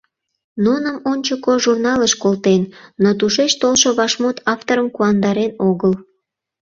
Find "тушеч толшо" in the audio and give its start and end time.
3.19-3.89